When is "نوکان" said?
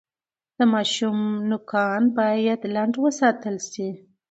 1.49-2.01